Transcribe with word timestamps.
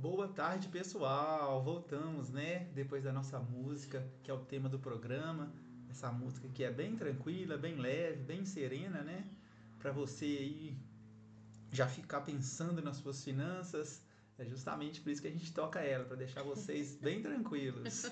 Boa 0.00 0.28
tarde, 0.28 0.68
pessoal. 0.68 1.60
Voltamos, 1.64 2.30
né? 2.30 2.68
Depois 2.72 3.02
da 3.02 3.12
nossa 3.12 3.40
música, 3.40 4.08
que 4.22 4.30
é 4.30 4.34
o 4.34 4.38
tema 4.38 4.68
do 4.68 4.78
programa. 4.78 5.52
Essa 5.90 6.12
música 6.12 6.48
que 6.48 6.62
é 6.62 6.70
bem 6.70 6.94
tranquila, 6.94 7.58
bem 7.58 7.74
leve, 7.74 8.22
bem 8.22 8.44
serena, 8.44 9.02
né? 9.02 9.28
Para 9.80 9.90
você 9.90 10.24
aí 10.24 10.76
já 11.72 11.88
ficar 11.88 12.20
pensando 12.20 12.80
nas 12.80 12.98
suas 12.98 13.24
finanças. 13.24 14.00
É 14.38 14.44
justamente 14.44 15.00
por 15.00 15.10
isso 15.10 15.20
que 15.20 15.26
a 15.26 15.32
gente 15.32 15.52
toca 15.52 15.80
ela, 15.80 16.04
para 16.04 16.14
deixar 16.14 16.44
vocês 16.44 16.94
bem 17.02 17.20
tranquilos. 17.20 18.04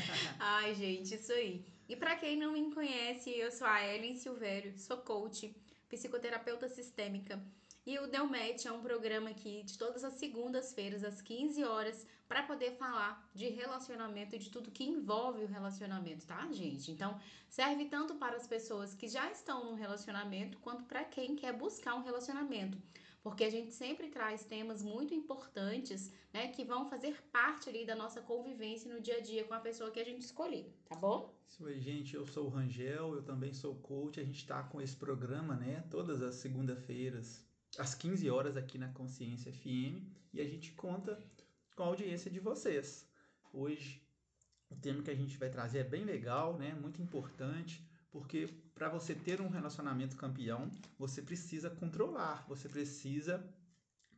Ai, 0.40 0.74
gente, 0.74 1.14
isso 1.14 1.30
aí. 1.30 1.62
E 1.86 1.94
para 1.94 2.16
quem 2.16 2.38
não 2.38 2.52
me 2.52 2.72
conhece, 2.72 3.28
eu 3.28 3.52
sou 3.52 3.66
a 3.66 3.86
Ellen 3.86 4.16
Silvério, 4.16 4.78
sou 4.78 4.96
coach, 4.96 5.54
psicoterapeuta 5.90 6.70
sistêmica. 6.70 7.38
E 7.86 7.98
o 7.98 8.06
Delmet 8.06 8.66
é 8.66 8.72
um 8.72 8.80
programa 8.80 9.28
aqui 9.28 9.62
de 9.62 9.76
todas 9.76 10.04
as 10.04 10.14
segundas-feiras, 10.14 11.04
às 11.04 11.20
15 11.20 11.64
horas, 11.64 12.06
para 12.26 12.42
poder 12.42 12.70
falar 12.78 13.28
de 13.34 13.50
relacionamento 13.50 14.34
e 14.34 14.38
de 14.38 14.48
tudo 14.48 14.70
que 14.70 14.84
envolve 14.84 15.44
o 15.44 15.46
relacionamento, 15.46 16.26
tá, 16.26 16.50
gente? 16.50 16.90
Então, 16.90 17.20
serve 17.46 17.84
tanto 17.84 18.14
para 18.14 18.36
as 18.36 18.46
pessoas 18.46 18.94
que 18.94 19.06
já 19.06 19.30
estão 19.30 19.66
no 19.66 19.74
relacionamento, 19.74 20.56
quanto 20.60 20.84
para 20.84 21.04
quem 21.04 21.36
quer 21.36 21.52
buscar 21.52 21.94
um 21.94 22.02
relacionamento. 22.02 22.78
Porque 23.22 23.44
a 23.44 23.50
gente 23.50 23.74
sempre 23.74 24.08
traz 24.08 24.44
temas 24.44 24.82
muito 24.82 25.12
importantes, 25.12 26.10
né, 26.32 26.48
que 26.48 26.64
vão 26.64 26.88
fazer 26.88 27.22
parte 27.30 27.68
ali 27.68 27.84
da 27.84 27.94
nossa 27.94 28.22
convivência 28.22 28.90
no 28.92 29.02
dia 29.02 29.18
a 29.18 29.20
dia 29.20 29.44
com 29.44 29.52
a 29.52 29.60
pessoa 29.60 29.90
que 29.90 30.00
a 30.00 30.04
gente 30.04 30.22
escolher, 30.22 30.74
tá 30.88 30.96
bom? 30.96 31.34
Isso 31.46 31.66
aí, 31.66 31.78
gente. 31.78 32.14
Eu 32.14 32.26
sou 32.26 32.46
o 32.46 32.50
Rangel, 32.50 33.14
eu 33.14 33.22
também 33.22 33.52
sou 33.52 33.74
coach. 33.76 34.20
A 34.20 34.24
gente 34.24 34.38
está 34.38 34.62
com 34.62 34.80
esse 34.80 34.96
programa, 34.96 35.54
né, 35.54 35.84
todas 35.90 36.22
as 36.22 36.36
segundas-feiras 36.36 37.44
às 37.78 37.94
15 37.94 38.28
horas 38.30 38.56
aqui 38.56 38.78
na 38.78 38.88
Consciência 38.88 39.52
FM 39.52 40.02
e 40.32 40.40
a 40.40 40.44
gente 40.44 40.72
conta 40.72 41.18
com 41.74 41.82
a 41.82 41.86
audiência 41.86 42.30
de 42.30 42.40
vocês. 42.40 43.08
Hoje 43.52 44.02
o 44.70 44.76
tema 44.76 45.02
que 45.02 45.10
a 45.10 45.14
gente 45.14 45.36
vai 45.36 45.50
trazer 45.50 45.78
é 45.78 45.84
bem 45.84 46.04
legal, 46.04 46.56
né? 46.58 46.74
Muito 46.74 47.00
importante, 47.00 47.86
porque 48.10 48.48
para 48.74 48.88
você 48.88 49.14
ter 49.14 49.40
um 49.40 49.48
relacionamento 49.48 50.16
campeão, 50.16 50.70
você 50.98 51.22
precisa 51.22 51.70
controlar, 51.70 52.44
você 52.48 52.68
precisa 52.68 53.44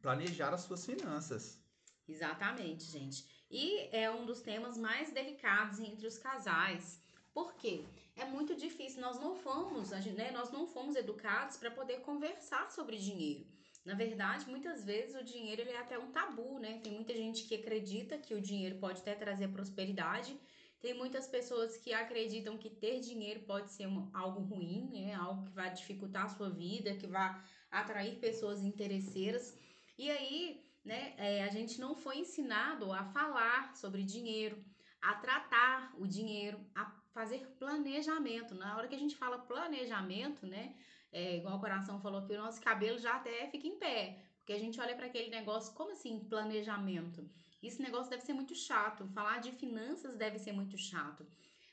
planejar 0.00 0.54
as 0.54 0.62
suas 0.62 0.84
finanças. 0.84 1.62
Exatamente, 2.08 2.84
gente. 2.84 3.26
E 3.50 3.88
é 3.94 4.10
um 4.10 4.24
dos 4.24 4.40
temas 4.40 4.78
mais 4.78 5.12
delicados 5.12 5.78
entre 5.80 6.06
os 6.06 6.18
casais. 6.18 7.00
Por 7.36 7.52
quê? 7.56 7.84
É 8.16 8.24
muito 8.24 8.56
difícil, 8.56 9.02
nós 9.02 9.20
não 9.20 9.34
fomos, 9.34 9.90
né, 9.90 10.30
nós 10.30 10.50
não 10.50 10.66
fomos 10.66 10.96
educados 10.96 11.58
para 11.58 11.70
poder 11.70 12.00
conversar 12.00 12.70
sobre 12.70 12.96
dinheiro. 12.96 13.46
Na 13.84 13.92
verdade, 13.92 14.48
muitas 14.48 14.86
vezes 14.86 15.14
o 15.14 15.22
dinheiro 15.22 15.60
ele 15.60 15.72
é 15.72 15.76
até 15.76 15.98
um 15.98 16.10
tabu, 16.10 16.58
né? 16.58 16.80
Tem 16.82 16.94
muita 16.94 17.14
gente 17.14 17.44
que 17.44 17.54
acredita 17.54 18.16
que 18.16 18.32
o 18.32 18.40
dinheiro 18.40 18.78
pode 18.78 19.00
até 19.02 19.14
trazer 19.14 19.48
prosperidade. 19.48 20.34
Tem 20.80 20.94
muitas 20.94 21.26
pessoas 21.26 21.76
que 21.76 21.92
acreditam 21.92 22.56
que 22.56 22.70
ter 22.70 23.00
dinheiro 23.00 23.40
pode 23.40 23.70
ser 23.70 23.86
algo 24.14 24.40
ruim, 24.40 24.88
né? 24.90 25.12
Algo 25.12 25.44
que 25.44 25.52
vai 25.52 25.70
dificultar 25.70 26.24
a 26.24 26.30
sua 26.30 26.48
vida, 26.48 26.96
que 26.96 27.06
vai 27.06 27.38
atrair 27.70 28.18
pessoas 28.18 28.62
interesseiras. 28.62 29.54
E 29.98 30.10
aí, 30.10 30.64
né, 30.82 31.12
é, 31.18 31.44
a 31.44 31.50
gente 31.50 31.78
não 31.78 31.94
foi 31.94 32.16
ensinado 32.20 32.90
a 32.94 33.04
falar 33.04 33.76
sobre 33.76 34.02
dinheiro, 34.02 34.64
a 35.02 35.16
tratar 35.16 35.94
o 35.98 36.06
dinheiro, 36.06 36.58
a 36.74 37.05
fazer 37.16 37.40
planejamento. 37.58 38.54
Na 38.54 38.76
hora 38.76 38.88
que 38.88 38.94
a 38.94 39.02
gente 39.04 39.16
fala 39.16 39.38
planejamento, 39.38 40.46
né? 40.46 40.64
É, 41.10 41.38
igual 41.38 41.56
o 41.56 41.60
coração 41.66 41.98
falou 41.98 42.20
que 42.26 42.34
o 42.34 42.42
nosso 42.44 42.60
cabelo 42.60 42.98
já 42.98 43.14
até 43.16 43.48
fica 43.52 43.66
em 43.66 43.78
pé. 43.78 44.22
Porque 44.38 44.52
a 44.52 44.58
gente 44.58 44.78
olha 44.78 44.94
para 44.94 45.06
aquele 45.06 45.30
negócio, 45.30 45.72
como 45.72 45.92
assim 45.92 46.18
planejamento? 46.32 47.26
Esse 47.62 47.80
negócio 47.82 48.10
deve 48.10 48.22
ser 48.22 48.34
muito 48.34 48.54
chato. 48.54 49.08
Falar 49.14 49.38
de 49.40 49.50
finanças 49.50 50.14
deve 50.24 50.38
ser 50.38 50.52
muito 50.52 50.76
chato. 50.76 51.26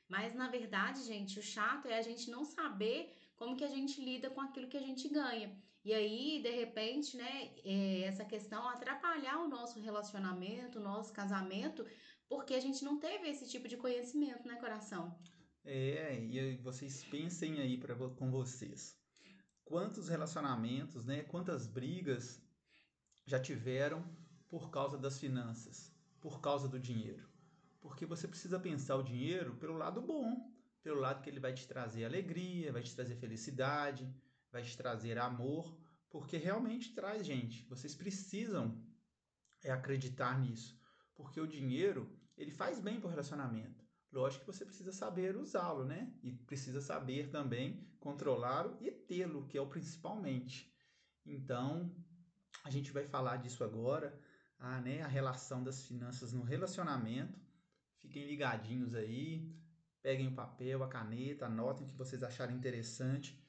Mas 0.07 0.33
na 0.33 0.47
verdade, 0.47 1.03
gente, 1.03 1.37
o 1.37 1.43
chato 1.43 1.87
é 1.89 1.97
a 1.97 2.01
gente 2.09 2.31
não 2.31 2.45
saber 2.45 3.13
como 3.35 3.57
que 3.57 3.65
a 3.65 3.73
gente 3.75 4.01
lida 4.01 4.29
com 4.29 4.39
aquilo 4.39 4.69
que 4.69 4.77
a 4.77 4.87
gente 4.89 5.09
ganha. 5.09 5.53
E 5.83 5.93
aí, 5.93 6.41
de 6.41 6.51
repente, 6.51 7.17
né, 7.17 7.51
é, 7.65 8.03
essa 8.03 8.23
questão 8.23 8.69
atrapalhar 8.69 9.39
o 9.39 9.49
nosso 9.49 9.77
relacionamento, 9.81 10.79
o 10.79 10.87
nosso 10.91 11.11
casamento, 11.11 11.85
porque 12.29 12.53
a 12.53 12.61
gente 12.61 12.85
não 12.85 12.97
teve 12.97 13.27
esse 13.27 13.45
tipo 13.49 13.67
de 13.67 13.75
conhecimento, 13.75 14.47
né, 14.47 14.55
coração? 14.55 15.13
É, 15.65 16.19
e 16.19 16.57
vocês 16.57 17.03
pensem 17.05 17.59
aí 17.59 17.77
para 17.77 17.95
com 17.95 18.29
vocês. 18.29 18.97
Quantos 19.63 20.09
relacionamentos, 20.09 21.05
né, 21.05 21.23
quantas 21.23 21.65
brigas 21.65 22.41
já 23.25 23.39
tiveram 23.39 24.03
por 24.49 24.69
causa 24.69 24.97
das 24.97 25.17
finanças, 25.17 25.89
por 26.19 26.41
causa 26.41 26.67
do 26.67 26.77
dinheiro? 26.77 27.29
Porque 27.79 28.05
você 28.05 28.27
precisa 28.27 28.59
pensar 28.59 28.97
o 28.97 29.03
dinheiro 29.03 29.55
pelo 29.55 29.77
lado 29.77 30.01
bom, 30.01 30.53
pelo 30.81 30.99
lado 30.99 31.21
que 31.21 31.29
ele 31.29 31.39
vai 31.39 31.53
te 31.53 31.65
trazer 31.65 32.03
alegria, 32.03 32.73
vai 32.73 32.83
te 32.83 32.93
trazer 32.93 33.15
felicidade, 33.15 34.13
vai 34.51 34.63
te 34.63 34.75
trazer 34.75 35.17
amor, 35.17 35.77
porque 36.09 36.37
realmente 36.37 36.93
traz, 36.93 37.25
gente. 37.25 37.65
Vocês 37.65 37.95
precisam 37.95 38.85
é, 39.63 39.71
acreditar 39.71 40.39
nisso, 40.39 40.77
porque 41.15 41.39
o 41.39 41.47
dinheiro 41.47 42.15
ele 42.37 42.51
faz 42.51 42.81
bem 42.81 42.99
para 42.99 43.07
o 43.07 43.09
relacionamento. 43.09 43.82
Lógico 44.13 44.45
que 44.45 44.53
você 44.53 44.63
precisa 44.63 44.91
saber 44.91 45.35
usá-lo, 45.35 45.83
né? 45.83 46.13
E 46.21 46.31
precisa 46.31 46.79
saber 46.79 47.31
também 47.31 47.83
controlá-lo 47.99 48.77
e 48.79 48.91
tê-lo, 48.91 49.47
que 49.47 49.57
é 49.57 49.61
o 49.61 49.67
principalmente. 49.67 50.71
Então, 51.25 51.91
a 52.63 52.69
gente 52.69 52.91
vai 52.91 53.05
falar 53.05 53.37
disso 53.37 53.63
agora, 53.63 54.15
a, 54.59 54.79
né, 54.81 55.01
a 55.01 55.07
relação 55.07 55.63
das 55.63 55.83
finanças 55.87 56.31
no 56.31 56.43
relacionamento. 56.43 57.41
Fiquem 57.97 58.27
ligadinhos 58.27 58.93
aí, 58.93 59.51
peguem 60.03 60.27
o 60.27 60.35
papel, 60.35 60.83
a 60.83 60.87
caneta, 60.87 61.47
anotem 61.47 61.87
o 61.87 61.89
que 61.89 61.95
vocês 61.95 62.21
acharem 62.21 62.55
interessante, 62.55 63.41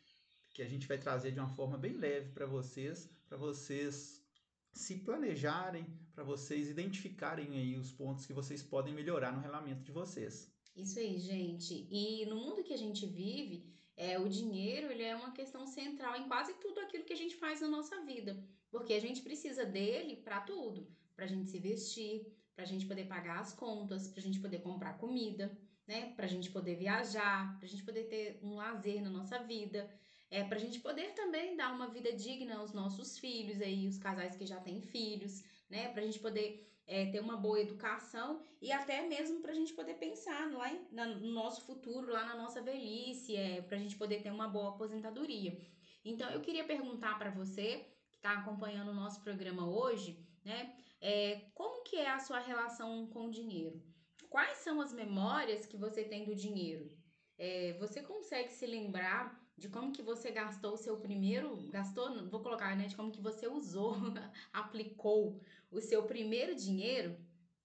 que 0.54 0.62
a 0.62 0.68
gente 0.68 0.88
vai 0.88 0.96
trazer 0.96 1.32
de 1.32 1.40
uma 1.40 1.48
forma 1.50 1.76
bem 1.76 1.98
leve 1.98 2.32
para 2.32 2.46
vocês, 2.46 3.06
para 3.28 3.36
vocês 3.36 4.24
se 4.72 5.00
planejarem, 5.00 5.84
para 6.14 6.24
vocês 6.24 6.70
identificarem 6.70 7.58
aí 7.58 7.76
os 7.76 7.92
pontos 7.92 8.24
que 8.24 8.32
vocês 8.32 8.62
podem 8.62 8.94
melhorar 8.94 9.30
no 9.30 9.40
relacionamento 9.40 9.84
de 9.84 9.92
vocês. 9.92 10.53
Isso 10.74 10.98
aí, 10.98 11.18
gente. 11.18 11.86
E 11.90 12.26
no 12.26 12.36
mundo 12.36 12.64
que 12.64 12.74
a 12.74 12.78
gente 12.78 13.06
vive, 13.06 13.64
é, 13.96 14.18
o 14.18 14.28
dinheiro 14.28 14.90
ele 14.90 15.04
é 15.04 15.14
uma 15.14 15.32
questão 15.32 15.66
central 15.66 16.16
em 16.16 16.26
quase 16.26 16.54
tudo 16.54 16.80
aquilo 16.80 17.04
que 17.04 17.12
a 17.12 17.16
gente 17.16 17.36
faz 17.36 17.60
na 17.60 17.68
nossa 17.68 18.00
vida. 18.04 18.42
Porque 18.70 18.92
a 18.94 19.00
gente 19.00 19.22
precisa 19.22 19.64
dele 19.64 20.16
para 20.16 20.40
tudo. 20.40 20.88
Para 21.14 21.26
a 21.26 21.28
gente 21.28 21.48
se 21.48 21.60
vestir, 21.60 22.26
para 22.54 22.64
a 22.64 22.66
gente 22.66 22.86
poder 22.86 23.06
pagar 23.06 23.40
as 23.40 23.52
contas, 23.52 24.08
para 24.08 24.20
a 24.20 24.22
gente 24.22 24.40
poder 24.40 24.60
comprar 24.62 24.98
comida, 24.98 25.56
né? 25.86 26.12
Para 26.16 26.24
a 26.24 26.28
gente 26.28 26.50
poder 26.50 26.74
viajar, 26.76 27.56
para 27.56 27.66
a 27.66 27.68
gente 27.68 27.84
poder 27.84 28.04
ter 28.04 28.40
um 28.42 28.56
lazer 28.56 29.00
na 29.00 29.10
nossa 29.10 29.38
vida. 29.38 29.88
É, 30.28 30.42
para 30.42 30.56
a 30.56 30.60
gente 30.60 30.80
poder 30.80 31.12
também 31.14 31.56
dar 31.56 31.72
uma 31.72 31.88
vida 31.88 32.12
digna 32.12 32.56
aos 32.56 32.72
nossos 32.72 33.16
filhos, 33.18 33.60
aí, 33.60 33.86
os 33.86 33.98
casais 33.98 34.36
que 34.36 34.44
já 34.44 34.58
têm 34.58 34.80
filhos, 34.80 35.44
né? 35.70 35.88
Para 35.92 36.02
a 36.02 36.04
gente 36.04 36.18
poder 36.18 36.73
é, 36.86 37.06
ter 37.06 37.20
uma 37.20 37.36
boa 37.36 37.60
educação 37.60 38.42
e 38.60 38.70
até 38.72 39.06
mesmo 39.06 39.40
para 39.40 39.52
a 39.52 39.54
gente 39.54 39.72
poder 39.72 39.94
pensar 39.94 40.50
lá 40.52 40.72
em, 40.72 40.86
na, 40.92 41.06
no 41.06 41.32
nosso 41.32 41.62
futuro, 41.62 42.12
lá 42.12 42.24
na 42.26 42.36
nossa 42.36 42.60
velhice, 42.60 43.36
é, 43.36 43.62
para 43.62 43.76
a 43.76 43.80
gente 43.80 43.96
poder 43.96 44.22
ter 44.22 44.30
uma 44.30 44.48
boa 44.48 44.70
aposentadoria. 44.70 45.58
Então, 46.04 46.30
eu 46.30 46.40
queria 46.40 46.64
perguntar 46.64 47.18
para 47.18 47.30
você 47.30 47.86
que 48.10 48.16
está 48.16 48.32
acompanhando 48.32 48.90
o 48.90 48.94
nosso 48.94 49.22
programa 49.22 49.66
hoje, 49.66 50.18
né? 50.44 50.76
É, 51.00 51.50
como 51.54 51.82
que 51.82 51.96
é 51.96 52.10
a 52.10 52.18
sua 52.18 52.38
relação 52.38 53.06
com 53.08 53.26
o 53.26 53.30
dinheiro? 53.30 53.82
Quais 54.28 54.58
são 54.58 54.80
as 54.80 54.92
memórias 54.92 55.66
que 55.66 55.76
você 55.76 56.04
tem 56.04 56.24
do 56.24 56.34
dinheiro? 56.34 56.90
É, 57.38 57.76
você 57.78 58.02
consegue 58.02 58.52
se 58.52 58.66
lembrar 58.66 59.43
de 59.56 59.68
como 59.68 59.92
que 59.92 60.02
você 60.02 60.30
gastou 60.30 60.74
o 60.74 60.76
seu 60.76 60.96
primeiro, 60.96 61.56
gastou, 61.70 62.28
vou 62.28 62.40
colocar, 62.40 62.76
né, 62.76 62.86
de 62.86 62.96
como 62.96 63.12
que 63.12 63.20
você 63.20 63.46
usou, 63.46 63.94
aplicou 64.52 65.40
o 65.70 65.80
seu 65.80 66.02
primeiro 66.04 66.54
dinheiro, 66.54 67.16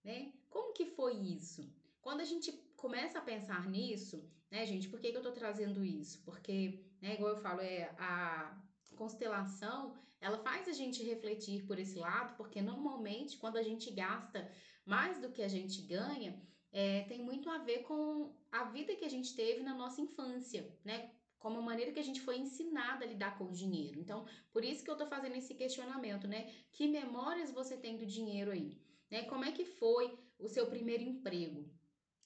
né? 0.04 0.32
Como 0.50 0.74
que 0.74 0.86
foi 0.86 1.16
isso? 1.16 1.72
Quando 2.02 2.22
a 2.22 2.26
gente 2.26 2.52
começa 2.76 3.20
a 3.20 3.22
pensar 3.22 3.68
nisso, 3.68 4.24
né, 4.52 4.66
gente, 4.66 4.88
por 4.88 5.00
que, 5.00 5.12
que 5.12 5.18
eu 5.18 5.24
tô 5.24 5.32
trazendo 5.32 5.84
isso? 5.84 6.22
Porque, 6.24 6.84
né, 7.02 7.16
igual 7.16 7.36
eu 7.36 7.42
falo, 7.42 7.62
é 7.62 7.94
a 7.98 8.58
constelação, 8.96 9.96
ela 10.20 10.38
faz 10.40 10.68
a 10.68 10.74
gente 10.74 11.04
refletir 11.04 11.66
por 11.66 11.80
esse 11.80 11.98
lado, 11.98 12.36
porque 12.36 12.62
normalmente 12.62 13.38
quando 13.38 13.58
a 13.58 13.64
gente 13.64 13.90
gasta 13.92 14.52
mais 14.86 15.20
do 15.20 15.32
que 15.32 15.42
a 15.42 15.48
gente 15.48 15.82
ganha, 15.84 16.42
é, 16.72 17.04
tem 17.04 17.24
muito 17.24 17.50
a 17.50 17.58
ver 17.60 17.80
com 17.84 18.36
a 18.52 18.66
vida 18.66 18.96
que 18.96 19.06
a 19.06 19.10
gente 19.10 19.36
teve 19.36 19.64
na 19.64 19.74
nossa 19.74 20.02
infância, 20.02 20.70
né? 20.84 21.12
Como 21.40 21.60
a 21.60 21.62
maneira 21.62 21.92
que 21.92 22.00
a 22.00 22.04
gente 22.04 22.22
foi 22.22 22.38
ensinada 22.38 23.06
a 23.06 23.08
lidar 23.08 23.38
com 23.38 23.46
o 23.46 23.52
dinheiro. 23.52 24.00
Então, 24.00 24.26
por 24.52 24.64
isso 24.64 24.84
que 24.84 24.92
eu 24.92 24.98
tô 24.98 25.06
fazendo 25.08 25.36
esse 25.36 25.56
questionamento, 25.56 26.28
né? 26.28 26.54
Que 26.72 26.88
memórias 26.88 27.52
você 27.52 27.78
tem 27.78 27.98
do 27.98 28.06
dinheiro 28.06 28.52
aí? 28.52 28.78
Né? 29.10 29.24
Como 29.24 29.46
é 29.46 29.52
que 29.52 29.66
foi 29.66 30.20
o 30.38 30.48
seu 30.48 30.68
primeiro 30.68 31.04
emprego? 31.04 31.70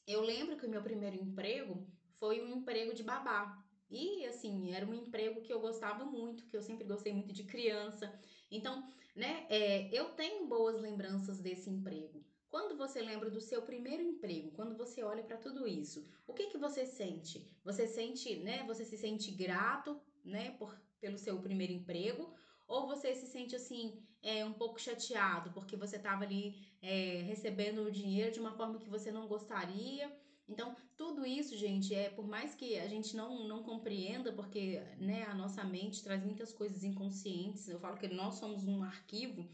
Eu 0.06 0.22
lembro 0.22 0.58
que 0.58 0.66
o 0.66 0.70
meu 0.70 0.82
primeiro 0.82 1.16
emprego 1.16 1.88
foi 2.20 2.42
um 2.42 2.50
emprego 2.50 2.94
de 2.94 3.04
babá. 3.04 3.64
E 3.90 4.26
assim, 4.26 4.74
era 4.74 4.86
um 4.86 4.94
emprego 4.94 5.42
que 5.42 5.54
eu 5.54 5.60
gostava 5.60 6.04
muito, 6.04 6.48
que 6.48 6.58
eu 6.58 6.62
sempre 6.62 6.86
gostei 6.86 7.14
muito 7.14 7.32
de 7.32 7.44
criança. 7.44 8.20
Então, 8.50 8.92
né, 9.16 9.46
é, 9.50 9.88
eu 9.96 10.10
tenho 10.16 10.48
boas 10.48 10.82
lembranças 10.82 11.40
desse 11.40 11.70
emprego. 11.70 12.26
Quando 12.54 12.78
você 12.78 13.02
lembra 13.02 13.32
do 13.32 13.42
seu 13.42 13.64
primeiro 13.64 14.04
emprego, 14.04 14.52
quando 14.52 14.78
você 14.78 15.02
olha 15.02 15.24
para 15.24 15.38
tudo 15.38 15.68
isso, 15.68 16.08
o 16.28 16.36
que 16.36 16.52
que 16.52 16.58
você 16.60 16.86
sente? 16.86 17.50
Você 17.64 17.88
sente, 17.88 18.36
né, 18.36 18.64
você 18.68 18.86
se 18.86 18.96
sente 18.96 19.32
grato, 19.32 20.00
né, 20.24 20.52
por, 20.52 20.80
pelo 21.02 21.18
seu 21.18 21.42
primeiro 21.42 21.74
emprego, 21.74 22.32
ou 22.68 22.86
você 22.86 23.16
se 23.16 23.26
sente 23.26 23.56
assim, 23.56 24.00
é, 24.22 24.46
um 24.46 24.54
pouco 24.54 24.80
chateado 24.80 25.52
porque 25.52 25.76
você 25.76 25.96
estava 25.96 26.26
ali 26.26 26.56
é, 26.80 27.24
recebendo 27.26 27.86
o 27.86 27.92
dinheiro 27.92 28.32
de 28.32 28.40
uma 28.40 28.54
forma 28.54 28.78
que 28.78 28.88
você 28.88 29.12
não 29.12 29.28
gostaria. 29.28 30.16
Então, 30.48 30.76
tudo 30.96 31.26
isso, 31.26 31.58
gente, 31.58 31.96
é 31.96 32.12
por 32.12 32.28
mais 32.28 32.54
que 32.54 32.78
a 32.78 32.88
gente 32.88 33.16
não, 33.16 33.48
não 33.48 33.64
compreenda, 33.64 34.32
porque 34.32 34.80
né, 35.00 35.24
a 35.24 35.34
nossa 35.34 35.64
mente 35.64 36.04
traz 36.04 36.24
muitas 36.24 36.54
coisas 36.54 36.84
inconscientes. 36.84 37.68
Eu 37.68 37.80
falo 37.80 37.98
que 37.98 38.08
nós 38.10 38.36
somos 38.36 38.68
um 38.68 38.84
arquivo 38.84 39.50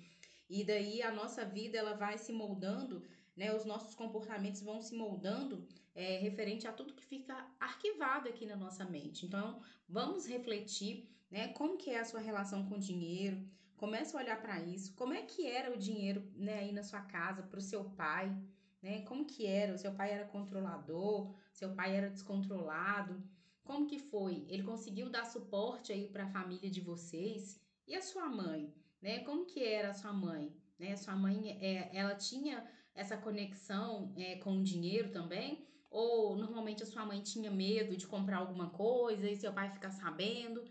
e 0.50 0.64
daí 0.64 1.02
a 1.02 1.12
nossa 1.12 1.46
vida 1.46 1.78
ela 1.78 1.94
vai 1.94 2.18
se 2.18 2.34
moldando, 2.34 3.04
né? 3.36 3.56
Os 3.56 3.66
nossos 3.66 3.94
comportamentos 3.94 4.62
vão 4.62 4.82
se 4.82 4.96
moldando 4.96 5.68
é, 5.94 6.18
referente 6.18 6.68
a 6.68 6.74
tudo 6.74 6.94
que 6.94 7.06
fica 7.06 7.48
arquivado 7.60 8.28
aqui 8.28 8.46
na 8.46 8.56
nossa 8.56 8.84
mente. 8.84 9.26
Então, 9.26 9.62
vamos 9.88 10.26
refletir, 10.26 11.08
né? 11.30 11.50
Como 11.50 11.78
que 11.78 11.92
é 11.92 12.00
a 12.00 12.06
sua 12.06 12.20
relação 12.20 12.66
com 12.68 12.76
o 12.76 12.80
dinheiro? 12.80 13.48
Comece 13.78 14.16
a 14.16 14.20
olhar 14.20 14.42
para 14.42 14.60
isso. 14.62 14.94
Como 14.96 15.14
é 15.14 15.22
que 15.22 15.46
era 15.46 15.74
o 15.74 15.78
dinheiro, 15.78 16.30
né, 16.36 16.60
aí 16.60 16.72
na 16.74 16.84
sua 16.84 17.02
casa 17.02 17.44
para 17.44 17.60
o 17.60 17.62
seu 17.62 17.86
pai, 17.92 18.36
né? 18.82 19.02
Como 19.04 19.26
que 19.26 19.46
era? 19.46 19.74
O 19.74 19.78
seu 19.78 19.94
pai 19.94 20.12
era 20.12 20.26
controlador? 20.26 21.34
Seu 21.54 21.74
pai 21.76 21.96
era 21.96 22.10
descontrolado? 22.10 23.24
Como 23.64 23.86
que 23.86 24.00
foi? 24.00 24.46
Ele 24.50 24.64
conseguiu 24.64 25.10
dar 25.10 25.26
suporte 25.26 25.94
aí 25.94 26.08
para 26.08 26.26
a 26.26 26.30
família 26.30 26.70
de 26.70 26.82
vocês? 26.82 27.62
E 27.88 27.96
a 27.96 28.02
sua 28.02 28.28
mãe? 28.28 28.74
Né? 29.02 29.20
Como 29.20 29.46
que 29.46 29.64
era 29.64 29.90
a 29.90 29.94
sua 29.94 30.14
mãe? 30.14 30.54
Né? 30.78 30.96
Sua 30.96 31.16
mãe, 31.16 31.58
é, 31.62 31.90
ela 31.94 32.16
tinha 32.16 32.66
essa 32.94 33.18
conexão 33.18 34.14
é, 34.18 34.36
com 34.38 34.58
o 34.58 34.64
dinheiro 34.64 35.12
também? 35.12 35.68
Ou 35.90 36.36
normalmente 36.36 36.84
a 36.84 36.86
sua 36.86 37.06
mãe 37.06 37.22
tinha 37.22 37.50
medo 37.50 37.98
de 37.98 38.08
comprar 38.08 38.38
alguma 38.38 38.70
coisa 38.70 39.30
e 39.30 39.36
seu 39.36 39.52
pai 39.52 39.72
ficar 39.72 39.92
sabendo? 39.92 40.64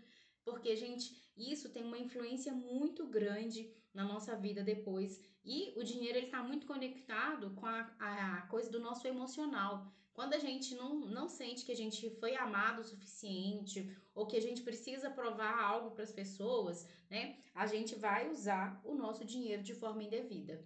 Porque, 0.45 0.75
gente, 0.75 1.13
isso 1.35 1.69
tem 1.69 1.83
uma 1.83 1.97
influência 1.97 2.53
muito 2.53 3.07
grande 3.07 3.73
na 3.93 4.03
nossa 4.03 4.35
vida 4.35 4.63
depois. 4.63 5.19
E 5.43 5.73
o 5.77 5.83
dinheiro 5.83 6.17
ele 6.17 6.27
está 6.27 6.41
muito 6.41 6.65
conectado 6.65 7.51
com 7.51 7.65
a, 7.65 7.91
a 7.99 8.41
coisa 8.47 8.69
do 8.69 8.79
nosso 8.79 9.07
emocional. 9.07 9.91
Quando 10.19 10.33
a 10.33 10.37
gente 10.37 10.75
não, 10.75 10.99
não 10.99 11.29
sente 11.29 11.63
que 11.63 11.71
a 11.71 11.75
gente 11.77 12.09
foi 12.19 12.35
amado 12.35 12.81
o 12.81 12.83
suficiente 12.83 13.89
ou 14.13 14.27
que 14.27 14.35
a 14.35 14.41
gente 14.41 14.61
precisa 14.61 15.09
provar 15.09 15.57
algo 15.63 15.91
para 15.91 16.03
as 16.03 16.11
pessoas, 16.11 16.85
né? 17.09 17.37
A 17.55 17.65
gente 17.65 17.95
vai 17.95 18.29
usar 18.29 18.81
o 18.83 18.93
nosso 18.95 19.23
dinheiro 19.23 19.63
de 19.63 19.73
forma 19.73 20.03
indevida. 20.03 20.61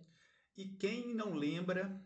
E 0.58 0.66
quem 0.66 1.14
não 1.14 1.36
lembra 1.36 2.04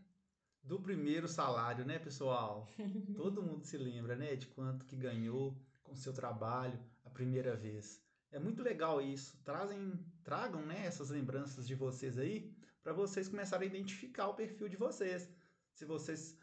do 0.61 0.77
primeiro 0.77 1.25
salário, 1.25 1.85
né, 1.85 1.97
pessoal? 1.97 2.67
Todo 3.15 3.41
mundo 3.41 3.63
se 3.63 3.77
lembra, 3.77 4.17
né, 4.17 4.35
de 4.35 4.47
quanto 4.47 4.83
que 4.83 4.97
ganhou 4.97 5.57
com 5.83 5.95
seu 5.95 6.11
trabalho 6.11 6.77
a 7.05 7.09
primeira 7.09 7.55
vez. 7.55 8.03
É 8.29 8.39
muito 8.39 8.61
legal 8.61 9.01
isso. 9.01 9.39
Trazem, 9.45 9.97
tragam, 10.21 10.65
né, 10.65 10.85
essas 10.85 11.11
lembranças 11.11 11.65
de 11.65 11.75
vocês 11.75 12.17
aí 12.17 12.53
para 12.83 12.91
vocês 12.91 13.29
começarem 13.29 13.69
a 13.69 13.71
identificar 13.71 14.27
o 14.27 14.33
perfil 14.33 14.67
de 14.67 14.75
vocês. 14.75 15.29
Se 15.71 15.85
vocês 15.85 16.38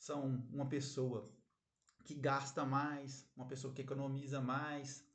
são 0.00 0.42
uma 0.50 0.66
pessoa 0.66 1.30
que 2.04 2.14
gasta 2.14 2.64
mais, 2.64 3.28
uma 3.36 3.46
pessoa 3.46 3.72
que 3.72 3.82
economiza 3.82 4.40
mais. 4.40 5.06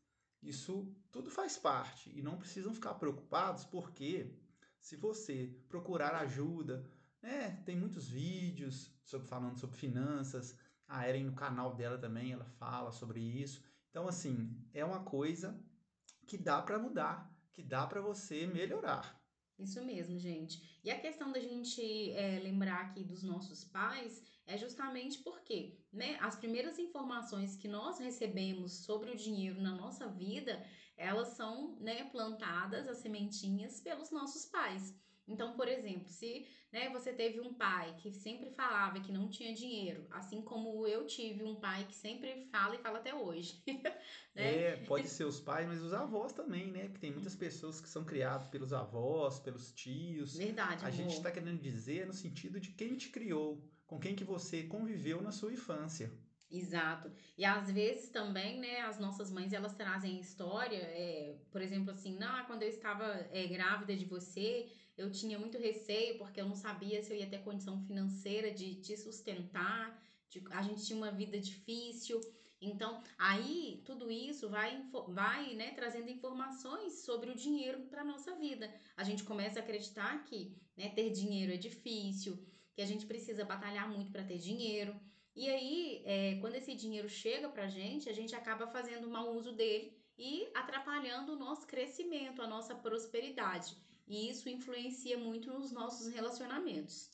Isso 0.41 0.95
tudo 1.11 1.31
faz 1.31 1.57
parte 1.57 2.11
e 2.15 2.21
não 2.21 2.37
precisam 2.37 2.71
ficar 2.71 2.93
preocupados 2.93 3.65
porque 3.65 4.31
se 4.79 4.95
você 4.95 5.59
procurar 5.67 6.13
ajuda, 6.13 6.87
né, 7.19 7.63
tem 7.65 7.75
muitos 7.75 8.07
vídeos 8.07 8.93
sobre 9.03 9.27
falando 9.27 9.57
sobre 9.57 9.75
finanças. 9.75 10.55
A 10.87 11.07
Eren 11.07 11.23
no 11.23 11.33
canal 11.33 11.75
dela 11.75 11.97
também, 11.97 12.31
ela 12.31 12.45
fala 12.45 12.91
sobre 12.91 13.19
isso. 13.19 13.63
Então 13.89 14.07
assim, 14.07 14.55
é 14.71 14.85
uma 14.85 15.03
coisa 15.03 15.59
que 16.27 16.37
dá 16.37 16.61
para 16.61 16.77
mudar, 16.77 17.35
que 17.51 17.63
dá 17.63 17.87
para 17.87 18.01
você 18.01 18.45
melhorar. 18.45 19.19
Isso 19.57 19.83
mesmo, 19.85 20.19
gente. 20.19 20.79
E 20.83 20.91
a 20.91 20.99
questão 20.99 21.31
da 21.31 21.39
gente 21.39 22.11
é, 22.11 22.39
lembrar 22.39 22.81
aqui 22.81 23.03
dos 23.03 23.23
nossos 23.23 23.63
pais 23.63 24.21
é 24.45 24.57
justamente 24.57 25.19
porque, 25.19 25.79
né, 25.91 26.17
as 26.19 26.35
primeiras 26.35 26.77
informações 26.77 27.55
que 27.55 27.67
nós 27.67 27.97
recebemos 27.97 28.83
sobre 28.83 29.11
o 29.11 29.15
dinheiro 29.15 29.61
na 29.61 29.73
nossa 29.73 30.09
vida, 30.09 30.61
elas 30.97 31.29
são, 31.29 31.75
né, 31.79 32.03
plantadas, 32.09 32.87
as 32.87 32.97
sementinhas, 32.97 33.79
pelos 33.79 34.11
nossos 34.11 34.45
pais. 34.45 34.93
Então, 35.27 35.55
por 35.55 35.67
exemplo, 35.67 36.07
se 36.07 36.45
né, 36.71 36.89
você 36.89 37.13
teve 37.13 37.39
um 37.39 37.53
pai 37.53 37.95
que 37.97 38.11
sempre 38.11 38.51
falava 38.51 38.99
que 38.99 39.11
não 39.11 39.29
tinha 39.29 39.53
dinheiro, 39.53 40.05
assim 40.11 40.41
como 40.41 40.85
eu 40.85 41.07
tive 41.07 41.43
um 41.43 41.55
pai 41.55 41.85
que 41.85 41.95
sempre 41.95 42.47
fala 42.51 42.75
e 42.75 42.79
fala 42.79 42.99
até 42.99 43.13
hoje. 43.13 43.63
né? 44.35 44.55
É, 44.55 44.75
pode 44.85 45.07
ser 45.07 45.23
os 45.23 45.39
pais, 45.39 45.67
mas 45.67 45.81
os 45.81 45.93
avós 45.93 46.33
também, 46.33 46.71
né? 46.71 46.89
Que 46.89 46.99
tem 46.99 47.11
muitas 47.11 47.35
pessoas 47.35 47.81
que 47.81 47.89
são 47.89 48.03
criadas 48.03 48.47
pelos 48.47 48.73
avós, 48.73 49.39
pelos 49.39 49.71
tios. 49.71 50.35
Verdade, 50.35 50.83
A 50.83 50.87
amor. 50.87 50.91
gente 50.91 51.13
está 51.13 51.31
querendo 51.31 51.59
dizer 51.59 52.05
no 52.05 52.13
sentido 52.13 52.59
de 52.59 52.71
quem 52.71 52.95
te 52.95 53.09
criou, 53.09 53.67
com 53.87 53.99
quem 53.99 54.15
que 54.15 54.23
você 54.23 54.63
conviveu 54.63 55.21
na 55.21 55.31
sua 55.31 55.53
infância. 55.53 56.11
Exato. 56.51 57.11
E 57.37 57.43
às 57.43 57.71
vezes 57.71 58.09
também, 58.09 58.59
né, 58.59 58.81
as 58.81 58.99
nossas 58.99 59.31
mães, 59.31 59.51
elas 59.51 59.73
trazem 59.73 60.19
história, 60.19 60.77
é, 60.77 61.37
por 61.51 61.61
exemplo, 61.61 61.91
assim, 61.91 62.17
não, 62.17 62.45
quando 62.45 62.63
eu 62.63 62.69
estava 62.69 63.05
é, 63.31 63.47
grávida 63.47 63.95
de 63.95 64.05
você, 64.05 64.69
eu 64.97 65.11
tinha 65.11 65.37
muito 65.37 65.57
receio 65.57 66.17
porque 66.17 66.39
eu 66.39 66.47
não 66.47 66.55
sabia 66.55 67.01
se 67.01 67.11
eu 67.11 67.17
ia 67.17 67.29
ter 67.29 67.43
condição 67.43 67.81
financeira 67.81 68.51
de 68.51 68.75
te 68.75 68.95
sustentar, 68.97 70.01
de, 70.29 70.43
a 70.51 70.61
gente 70.61 70.85
tinha 70.85 70.97
uma 70.97 71.11
vida 71.11 71.39
difícil. 71.39 72.19
Então, 72.61 73.03
aí 73.17 73.81
tudo 73.85 74.09
isso 74.09 74.49
vai, 74.49 74.81
vai 75.09 75.53
né, 75.55 75.71
trazendo 75.71 76.09
informações 76.09 77.03
sobre 77.03 77.29
o 77.29 77.35
dinheiro 77.35 77.81
para 77.89 78.03
nossa 78.03 78.35
vida. 78.35 78.73
A 78.95 79.03
gente 79.03 79.23
começa 79.23 79.59
a 79.59 79.63
acreditar 79.63 80.23
que 80.23 80.55
né, 80.75 80.89
ter 80.89 81.09
dinheiro 81.11 81.53
é 81.53 81.57
difícil, 81.57 82.41
que 82.73 82.81
a 82.81 82.85
gente 82.85 83.05
precisa 83.05 83.43
batalhar 83.43 83.89
muito 83.89 84.11
para 84.11 84.23
ter 84.23 84.37
dinheiro. 84.37 84.95
E 85.35 85.49
aí, 85.49 86.01
é, 86.05 86.35
quando 86.39 86.55
esse 86.55 86.73
dinheiro 86.73 87.09
chega 87.09 87.49
para 87.49 87.65
a 87.65 87.67
gente, 87.67 88.09
a 88.09 88.13
gente 88.13 88.33
acaba 88.33 88.67
fazendo 88.67 89.09
mau 89.09 89.35
uso 89.35 89.51
dele 89.51 89.93
e 90.17 90.47
atrapalhando 90.53 91.33
o 91.33 91.39
nosso 91.39 91.67
crescimento, 91.67 92.41
a 92.41 92.47
nossa 92.47 92.73
prosperidade. 92.73 93.75
E 94.07 94.29
isso 94.29 94.49
influencia 94.49 95.17
muito 95.17 95.51
nos 95.51 95.71
nossos 95.71 96.13
relacionamentos. 96.13 97.09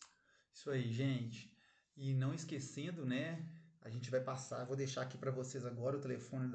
Isso 0.54 0.70
aí, 0.70 0.92
gente. 0.92 1.52
E 1.96 2.14
não 2.14 2.34
esquecendo, 2.34 3.06
né? 3.06 3.46
A 3.82 3.90
gente 3.90 4.12
vai 4.12 4.22
passar, 4.22 4.66
vou 4.66 4.76
deixar 4.76 5.02
aqui 5.02 5.18
para 5.18 5.32
vocês 5.32 5.66
agora 5.66 5.98
o 5.98 6.02
telefone 6.02 6.48